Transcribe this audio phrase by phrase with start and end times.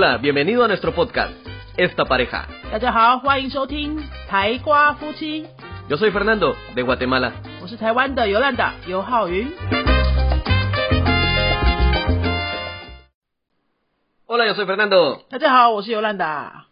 [0.00, 0.16] 大
[2.78, 5.44] 家好，欢迎收听台瓜夫妻。
[5.90, 5.96] 我
[7.66, 9.46] 是台湾的尤兰达尤浩云。
[14.26, 15.20] Hola，yo soy Fernando。
[15.28, 16.64] 大家好，我是尤兰达，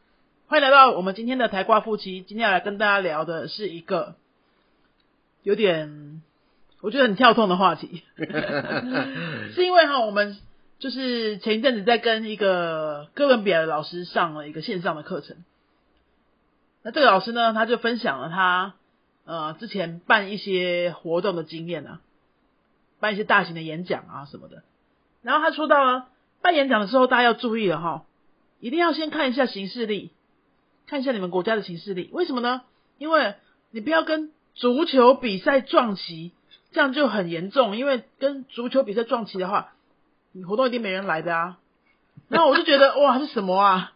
[0.46, 2.22] 欢迎来到我们今天的台瓜夫妻。
[2.22, 4.14] 今天要来跟大家聊的是一个
[5.42, 6.22] 有点
[6.80, 8.02] 我觉得很跳痛的话题，
[9.54, 10.38] 是因为哈我们。
[10.78, 15.38] 就是前一阵子在跟一个哥伦比亚的老师上了一个线上的课程，
[16.84, 18.74] 那这个老师呢，他就分享了他
[19.24, 22.00] 呃之前办一些活动的经验啊，
[23.00, 24.62] 办一些大型的演讲啊什么的。
[25.20, 26.08] 然后他说到了
[26.42, 28.04] 办演讲的时候，大家要注意了哈，
[28.60, 30.12] 一定要先看一下形势力，
[30.86, 32.08] 看一下你们国家的形势力。
[32.12, 32.62] 为什么呢？
[32.98, 33.34] 因为
[33.72, 36.30] 你不要跟足球比赛撞旗，
[36.70, 37.76] 这样就很严重。
[37.76, 39.72] 因为跟足球比赛撞旗的话。
[40.32, 41.58] 你活动一定没人来的啊，
[42.28, 43.92] 然后我就觉得哇，是什么啊？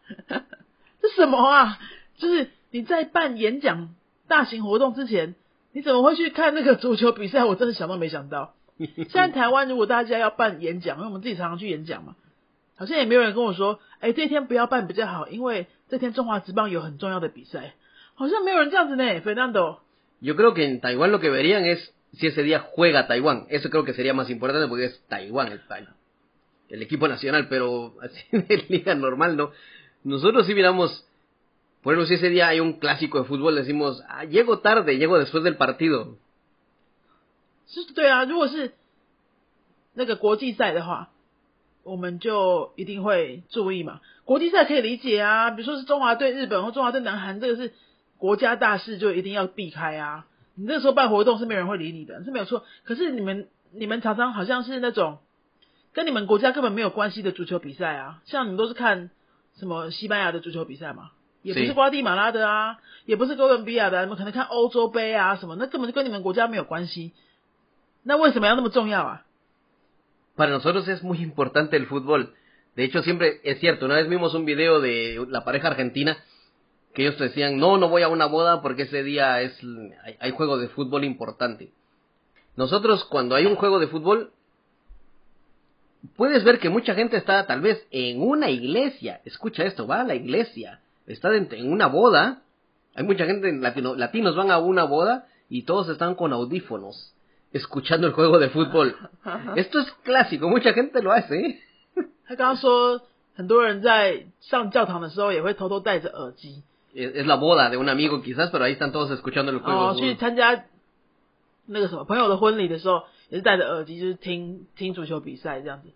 [1.02, 1.78] 这什么啊？
[2.16, 3.90] 就是你在办演讲
[4.28, 5.34] 大型活动之前，
[5.72, 7.44] 你怎么会去看那个足球比赛？
[7.44, 8.54] 我真的想都没想到。
[8.96, 12.16] 现在台湾如果大家要办演讲，因为我们自己常常去演讲嘛，
[12.76, 17.74] 好像也没有人跟我说，哎，这天不要办比较好，因为这天中华职棒有很重要的比赛，
[18.14, 19.04] 好像没有人这样子呢。
[19.20, 21.80] Fernando，yo creo que en t a i w n lo que verían es
[22.16, 24.66] si ese día juega t a i w n Eso creo que sería más importante
[24.66, 25.86] porque es t a i w n el í
[26.72, 29.50] el equipo nacional, pero así de liga normal, ¿no?
[30.04, 31.06] Nosotros sí miramos,
[31.82, 35.18] por ejemplo, si ese día hay un clásico de fútbol, decimos, ah, llego tarde, llego
[35.18, 36.16] después del partido.
[37.72, 38.72] Sí, 对啊，如果是
[39.94, 41.10] 那个国际赛的话，
[41.84, 44.00] 我们就一定会注意嘛。
[44.24, 47.72] 国际赛可以理解啊，比如说是中华对日本或中华对南韩，这个是
[48.18, 50.26] 国家大事，就一定要避开啊。
[50.54, 52.64] 你那时候办活动是没人会理你的，是没有错。
[52.84, 55.31] 可是你们你们常常好像是那种 ah,
[70.34, 72.34] para nosotros es muy importante el fútbol.
[72.74, 73.84] De hecho, siempre es cierto.
[73.84, 76.16] Una vez vimos un video de la pareja argentina
[76.94, 79.58] que ellos decían, no, no voy a una boda porque ese día es
[80.20, 81.70] hay, juego de fútbol importante.
[82.56, 84.32] Nosotros cuando hay un juego de fútbol
[86.16, 90.04] puedes ver que mucha gente está tal vez en una iglesia, escucha esto, va a
[90.04, 92.42] la iglesia, está en una boda,
[92.94, 97.14] hay mucha gente, latino, latinos van a una boda y todos están con audífonos,
[97.52, 98.96] escuchando el juego de fútbol.
[99.56, 101.38] Esto es clásico, mucha gente lo hace.
[101.38, 101.60] ¿eh?
[106.94, 109.94] Es la boda de un amigo quizás, pero ahí están todos escuchando el juego.
[113.32, 115.88] 就是戴着耳机，就是听听足球比赛这样子。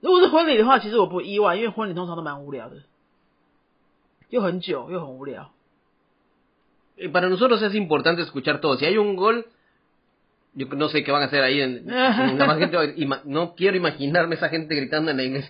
[0.00, 2.76] 如果是婚礼的话，其实我不意外，因为婚礼通常都蛮无聊的，
[4.30, 5.52] 又很久又很无聊。
[7.12, 8.78] Para nosotros es importante escuchar todo.
[8.78, 9.44] Si hay un gol,
[10.54, 11.82] yo no sé qué van a hacer ahí.
[11.84, 15.44] Nada más quiero, no quiero imaginarme esa gente gritando en inglés.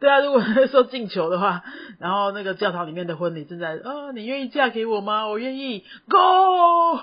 [0.00, 1.64] 对啊，如果说进球的话，
[1.98, 5.26] 然后那个教堂里面的婚礼正在，啊，你愿意嫁给我吗？
[5.26, 5.84] 我愿意。
[6.08, 7.00] Go.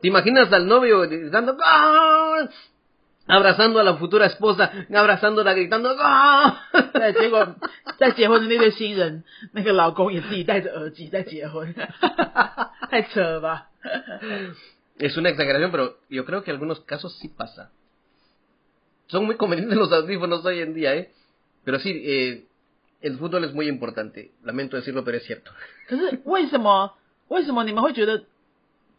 [0.00, 2.48] ¿Te imaginas al novio gritando ¡Ah!",
[3.28, 6.62] Abrazando a la futura esposa, abrazándola gritando ¡Ah!".
[7.30, 7.56] ¡Gol!
[14.98, 17.70] Es una exageración, pero yo creo que en algunos casos sí pasa.
[19.08, 21.12] Son muy convenientes los audífonos hoy en día, ¿eh?
[21.64, 22.46] Pero sí, eh,
[23.00, 24.32] el fútbol es muy importante.
[24.44, 25.50] Lamento decirlo, pero es cierto.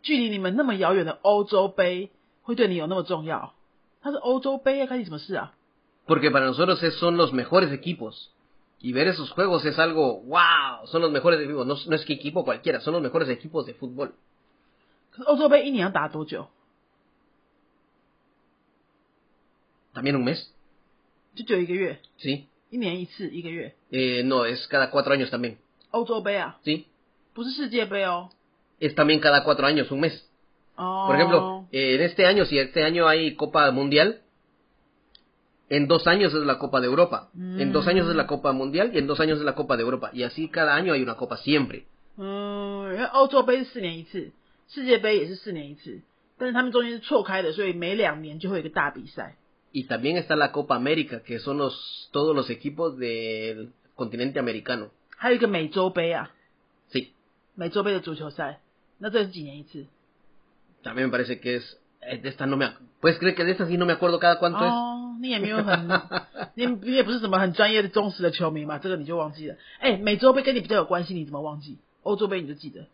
[0.01, 2.11] 距离你们那么遥远的欧洲杯
[2.43, 3.53] 会对你有那么重要？
[4.01, 5.55] 他是欧洲杯，还关你什么事啊
[6.05, 8.31] ？Porque para nosotros es son los mejores equipos
[8.79, 11.65] y ver esos juegos es algo wow, son los mejores equipos.
[11.65, 14.11] No es que equipo cualquiera, son los mejores equipos de fútbol.
[15.25, 16.47] 欧洲杯一年打多久？
[19.93, 20.37] 打一年？
[21.35, 21.99] 就就一个月？
[22.17, 22.29] 是。
[22.69, 23.75] 一年一次，一个月。
[23.91, 25.57] 呃，no es cada cuatro años también。
[25.91, 26.59] 欧洲杯啊？
[26.63, 26.83] 是。
[27.33, 28.29] 不是世界杯哦。
[28.79, 30.23] es también cada cuatro años, un mes.
[30.75, 31.67] Por ejemplo, oh.
[31.71, 34.21] en este año, si este año hay Copa Mundial,
[35.69, 38.27] en dos años es la Copa de Europa, en dos años es la mm.
[38.27, 40.11] Copa Mundial y en dos años es la Copa de Europa.
[40.13, 41.87] Y así cada año hay una Copa siempre.
[49.71, 54.91] y también está la Copa América, que son los, todos los equipos del continente americano.
[56.91, 57.13] sí
[60.83, 63.67] también me parece que es eh, de esta no me puedes creer que de esta
[63.67, 64.71] sí no me acuerdo cada cuánto es.
[64.71, 65.87] 哦，你也没有很，
[66.55, 69.55] 你你也不是什么很专业的忠实的球迷嘛，这个你就忘记了。
[69.79, 71.77] 哎、欸，美洲杯跟你比较有关系，你怎么忘记？
[72.03, 72.87] 欧洲杯你就记得。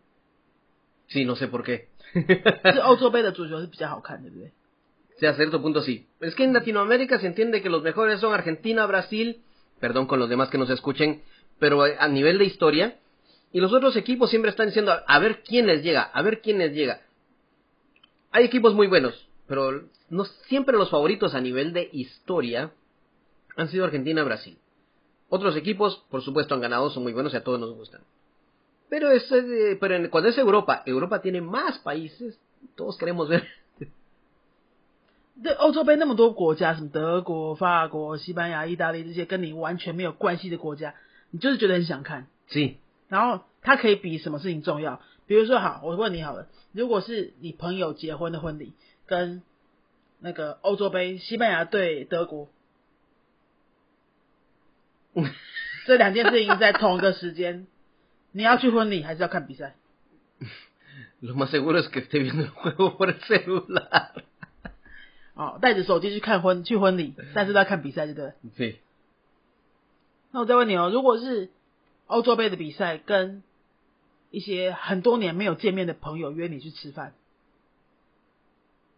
[1.08, 1.86] Sí, oh, no sé por qué.
[2.72, 4.52] 是欧洲杯的足球是比较好看，对不对
[5.20, 6.06] ？Sí, a cierto punto sí.
[6.20, 9.40] Es que en Latinoamérica se entiende que los mejores son Argentina, Brasil,
[9.80, 11.22] perdón con los demás que nos escuchen,
[11.58, 12.94] pero eh, a nivel de historia,
[13.54, 16.58] y los otros equipos siempre están diciendo, a ver quién les llega, a ver quién
[16.58, 17.00] les llega.
[18.32, 22.72] Hay equipos muy buenos, pero no siempre los favoritos a nivel de historia
[23.54, 24.58] han sido Argentina Brasil.
[25.28, 28.00] Otros equipos, por supuesto, han ganado, son muy buenos y a todos nos gustan.
[28.88, 32.36] Pero, es, eh, pero en, cuando es Europa, Europa tiene más países,
[32.74, 33.46] todos queremos ver
[42.50, 42.78] Sí.
[43.08, 45.00] 然后他可以比什么事情重要？
[45.26, 48.74] 比如说，好，我问你好了，如果是你朋友结婚的婚礼
[49.06, 49.42] 跟
[50.20, 52.48] 那个欧洲杯西班牙对德国
[55.86, 57.66] 这两件事情在同一个时间，
[58.32, 59.76] 你要去婚礼还是要看比赛
[61.20, 64.08] l o más seguros que esté viendo el juego por el celular。
[65.34, 68.32] 哦，带着手机去看婚去婚礼，但是在看比赛，对不对？
[68.56, 68.80] 对。
[70.30, 71.50] 那我再问你哦，如果是？
[72.06, 73.42] 欧洲杯的比赛，跟
[74.30, 77.14] 一些很多年没有见面的朋友约你去吃饭，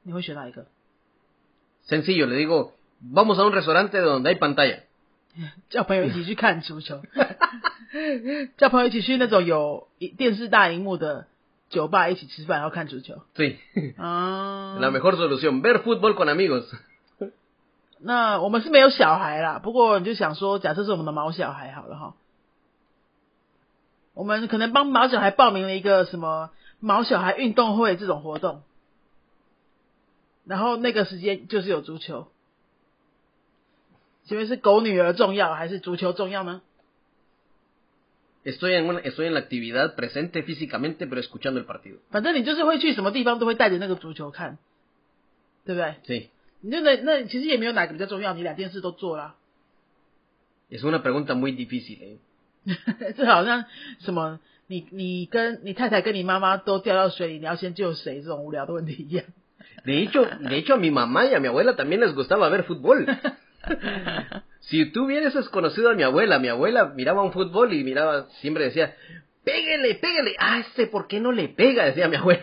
[0.03, 0.67] 你会选哪一个
[1.88, 4.81] ？Sencillo, le digo, vamos a un restaurante donde hay pantalla。
[5.70, 7.00] 叫朋友一起去看足球，
[8.58, 9.87] 叫朋友一起去那种有
[10.17, 11.26] 电视大荧幕的
[11.69, 13.23] 酒吧一起吃饭，然后看足球。
[13.35, 13.58] 对。
[13.99, 14.79] 啊。
[14.81, 16.64] La mejor solución, ver fútbol con amigos。
[17.99, 22.14] 那我们是没有小孩啦，不过你就想说，假设是我们的毛小孩好了哈。
[24.16, 28.62] 我们可能帮毛小孩报名了一个什么毛小孩运动会这种活动，
[30.46, 32.26] 然后那个时间就是有足球，
[34.24, 36.62] 请问是狗女儿重要还是足球重要呢？
[38.42, 38.96] 反正
[42.36, 44.56] 你就是会去什么地方都会带着那个足球看，
[45.66, 45.96] 对不对？
[46.06, 46.30] 对。
[46.62, 49.34] 你那那其实也没有哪比较重要，你两件事都做了。
[53.16, 53.64] 这好像
[54.00, 59.24] 什么你你跟你太太跟你妈妈都掉到水里，你要先救谁这种无聊的问题一样。
[59.84, 63.06] De hecho, de hecho a mi mamá y a mi abuela también les gustaba ver fútbol.
[64.60, 68.64] Si tú hubieras conocido a mi abuela, mi abuela miraba un fútbol y miraba, siempre
[68.64, 68.94] decía,
[69.44, 71.84] pégale, pégale, a ah, este, ¿por qué no le pega?
[71.84, 72.42] Decía mi abuela.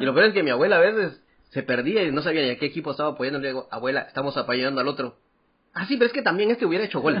[0.00, 1.20] y lo peor es que mi abuela a veces
[1.50, 3.38] se perdía y no sabía ni a qué equipo estaba apoyando.
[3.38, 5.16] Le digo, abuela, estamos apoyando al otro.
[5.72, 7.20] Ah, sí, pero es que también este hubiera hecho gol.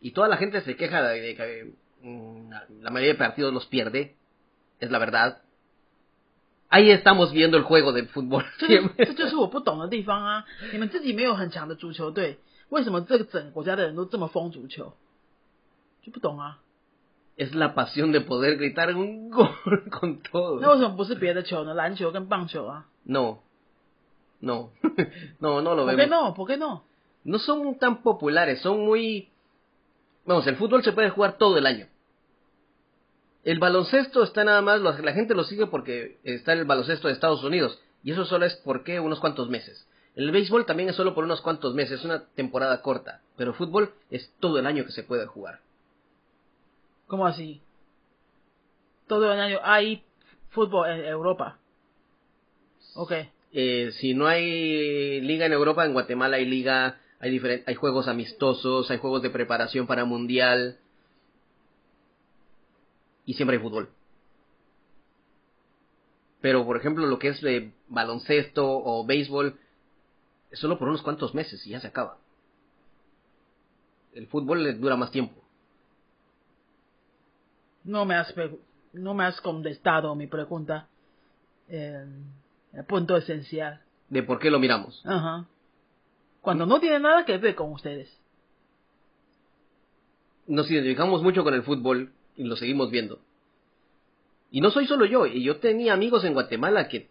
[0.00, 2.50] y toda la gente se queja de, que eh, mm,
[2.82, 4.14] la mayoría de partidos los pierde,
[4.80, 5.42] es la verdad.
[6.70, 8.44] Ahí estamos viendo el juego de fútbol.
[17.36, 19.54] es la pasión de poder gritar un gol
[20.00, 20.60] con todo.
[20.60, 20.74] No,
[24.42, 24.72] no,
[25.40, 26.32] no, no lo veo no?
[26.34, 26.82] ¿Por qué no?
[27.24, 29.29] No son tan populares, son muy
[30.24, 31.86] Vamos, el fútbol se puede jugar todo el año.
[33.44, 37.42] El baloncesto está nada más, la gente lo sigue porque está el baloncesto de Estados
[37.42, 37.78] Unidos.
[38.04, 39.86] Y eso solo es porque unos cuantos meses.
[40.14, 43.22] El béisbol también es solo por unos cuantos meses, es una temporada corta.
[43.36, 45.60] Pero fútbol es todo el año que se puede jugar.
[47.06, 47.62] ¿Cómo así?
[49.06, 50.04] Todo el año hay
[50.50, 51.58] fútbol en Europa.
[52.94, 53.12] Ok.
[53.52, 58.90] Eh, si no hay liga en Europa, en Guatemala hay liga, hay, hay juegos amistosos,
[58.90, 60.78] hay juegos de preparación para mundial
[63.26, 63.90] y siempre hay fútbol.
[66.40, 69.58] Pero, por ejemplo, lo que es el eh, baloncesto o béisbol,
[70.50, 72.16] es solo por unos cuantos meses y ya se acaba.
[74.14, 75.34] El fútbol eh, dura más tiempo.
[77.84, 78.34] No me has,
[78.94, 80.88] no me has contestado mi pregunta.
[81.68, 82.06] Eh,
[82.72, 83.82] el, punto esencial.
[84.08, 85.02] De por qué lo miramos.
[85.04, 85.46] Ajá
[86.40, 88.10] cuando no tiene nada que ver con ustedes.
[90.46, 93.20] Nos identificamos mucho con el fútbol y lo seguimos viendo.
[94.50, 97.08] Y no soy solo yo, yo tenía amigos en Guatemala que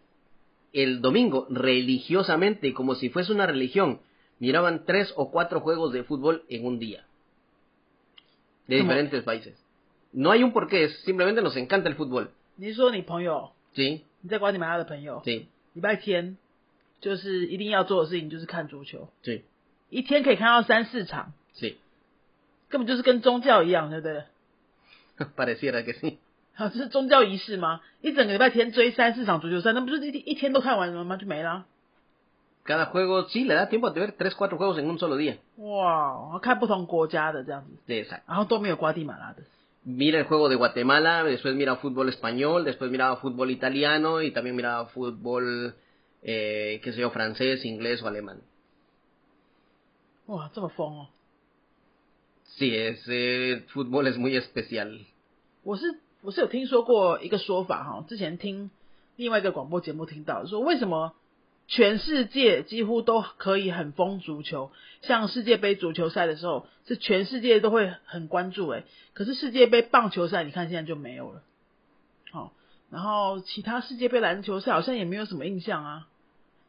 [0.72, 4.00] el domingo religiosamente, como si fuese una religión,
[4.40, 7.06] miraban tres o cuatro juegos de fútbol en un día.
[8.68, 9.58] De diferentes países.
[10.12, 12.30] No hay un porqué, simplemente nos encanta el fútbol.
[12.58, 12.72] Ni
[13.74, 14.04] Sí.
[17.00, 19.08] 就是一定要做的事情，就是看足球。
[19.22, 19.44] 对，
[19.88, 21.32] 一天可以看到三四场。
[21.58, 21.78] 对，
[22.68, 24.22] 根本就是跟宗教一样，对不对？
[25.36, 26.18] 把得谢了给你。
[26.58, 27.80] 这是宗教仪式吗？
[28.02, 31.16] 一整个礼拜天追三四场足球赛，那不是一一天都看完了吗？
[31.16, 31.64] 就没了。
[32.66, 33.06] 然后都没
[38.68, 39.42] 有瓜地马拉的。
[39.88, 44.84] Mira el juego de Guatemala, después mira fútbol español, después mira fútbol italiano y también mira
[44.84, 45.72] fútbol
[46.22, 48.40] 呃，que sea francés, inglés o alemán。
[50.26, 51.08] 哇，这么疯哦
[52.58, 53.02] ！sí, es
[53.72, 55.00] fútbol es muy especial。
[55.62, 58.70] 我是我是有听说过一个说法哈，之前听
[59.16, 61.14] 另外一个广播节目听到，说为什么
[61.68, 68.84] 全世界几乎都可以很疯足球，像世界杯足球赛的时候，是全世界都会很关注，哎，
[69.14, 71.42] 可是世界杯棒球赛，你看现在就没有了，
[72.30, 72.52] 好。
[72.90, 76.08] 然后其他世界杯篮球赛好像也没有什么印象啊，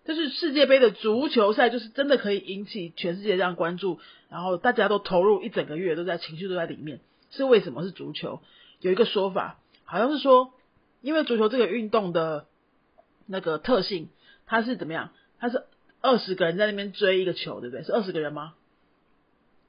[0.06, 4.00] 但是世界杯的足球赛就是真的可以引起全世界这样关注，
[4.30, 7.00] 然后大家都投入一整个月都在情绪都在里面，
[7.32, 8.40] 是为什么是足球？
[8.82, 10.54] 有一个说法好像是说，
[11.02, 12.46] 因为足球这个运动的
[13.26, 14.08] 那个特性，
[14.46, 15.10] 它是怎么样？
[15.40, 15.64] 它是
[16.02, 17.84] 二十个人在那边追一个球，对不对？
[17.84, 18.54] 是二十个人吗？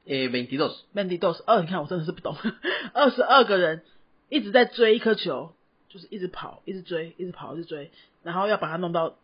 [0.04, 1.32] 诶 m e n d i z o s m e n d i o
[1.32, 2.36] s 二，你看我真的是不懂，
[2.92, 3.82] 二十二个人
[4.28, 5.54] 一直在追一颗球。
[5.92, 7.90] 就是一直跑，一直追，一直跑，一直追，
[8.22, 9.18] 然后要把它弄到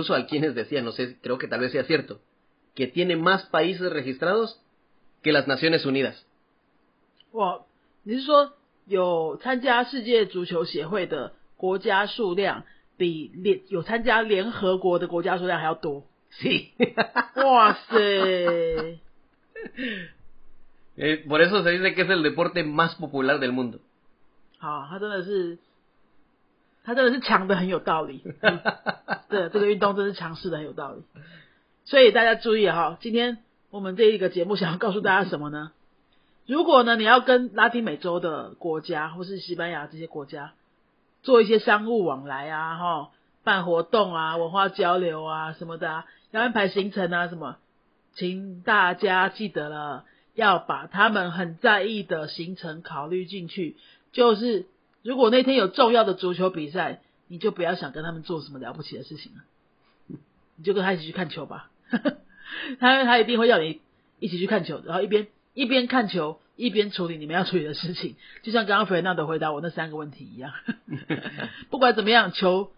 [0.09, 2.21] a quienes decían, no sé, creo que tal vez sea cierto,
[2.75, 4.61] que tiene más países registrados
[5.21, 6.25] que las Naciones Unidas.
[11.57, 12.63] 国家数量
[12.97, 16.49] 比联有参加联合国的国家数量还要多，是
[17.43, 17.95] 哇塞！
[21.27, 23.79] Por eso se dice que es el deporte más popular del mundo。
[24.57, 25.57] 好，他真的是，
[26.83, 28.23] 他真的是强的很有道理。
[29.29, 31.03] 对，这个运动真是强势的很有道理。
[31.85, 33.37] 所以大家注意哈，今天
[33.69, 35.71] 我们这一个节目想要告诉大家什么呢？
[36.47, 40.53] 如果呢你要跟拉丁美洲的国家或是西班牙这些国家。
[41.27, 43.09] 做一些商务往来啊，哈，
[43.43, 47.57] 办活动啊，文化交流啊什么的啊，要安排行程啊什么，
[48.13, 50.05] 请大家记得了，
[50.35, 53.75] 要把他们很在意的行程考虑进去。
[54.13, 54.67] 就是
[55.03, 59.39] 如果那天有重要的足球比赛，你就不要想跟他们做什么了不起的事情了，
[60.55, 61.71] 你就跟他一起去看球吧。
[62.79, 63.81] 他他一定会要你
[64.21, 65.27] 一起去看球，然后一边。
[65.57, 70.51] 一边看球，一边处理你们要处理的事情， 就像刚刚菲娜的回答我那三个问题一样。
[71.71, 72.69] 不管怎么样，球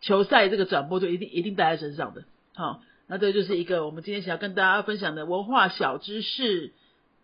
[0.00, 2.24] 球赛这个转播就一定一定带在身上的。
[2.54, 6.72] 好，那这就是一个我们今天想要跟大家分享的文化小知识。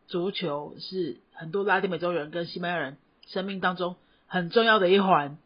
[0.09, 3.97] 足球是很多拉丁美洲人跟西班牙人生命当中
[4.27, 5.39] 很重要的一环，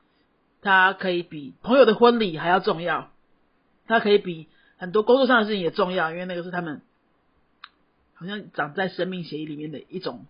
[0.61, 3.11] 它可以比朋友的婚礼还要重要，
[3.87, 6.83] 它可以比很多工作上的事情也重要，因为那个是他们。
[8.19, 10.27] 好像长在《生命协议》里面的一种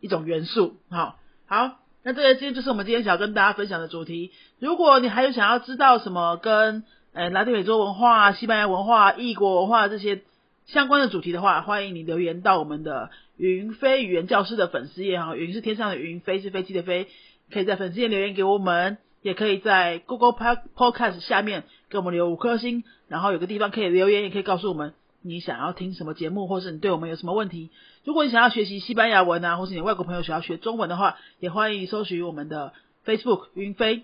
[0.00, 0.74] 一种元素。
[0.90, 4.32] 好，好，那这些就是我们今天想要跟大家分享的主题。
[4.58, 6.82] 如果你还有想要知道什么跟
[7.12, 10.22] 呃拉丁美洲文化、西班牙文化、异国文化这些
[10.66, 15.20] 相关的主题的话，欢迎你留言到我们的云飞语言教室的粉丝页。
[15.20, 17.06] 哈，云是天上的云，飞是飞机的飞，
[17.52, 20.32] 可以在粉丝页留言给我们，也可以在 Google
[20.74, 24.94] Podcast 下面给我们留五颗星，然后有个地方可以留言，也可以告诉我们。
[25.26, 27.70] 你想要听什么节目，或是你对我们有什么问题？
[28.04, 32.74] 如果你想要学习西班牙文啊，或是你外国朋友想要学中文的话，也欢迎搜寻我们的
[33.06, 34.02] Facebook 云飞，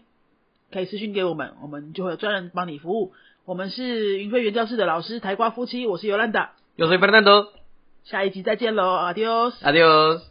[0.72, 3.12] 可以私讯给我们，我们就会有专人帮你服务。
[3.44, 7.52] 我们是云飞原教室的老师台瓜夫妻，我是尤兰达，我是佩德罗，
[8.04, 10.30] 下一集再见喽，adios，adios。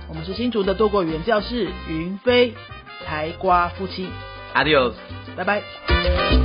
[0.11, 2.53] 我们是新竹的国过言教室，云飞、
[3.05, 4.09] 台瓜夫妻
[4.53, 4.91] ，Adios，
[5.37, 6.40] 拜拜。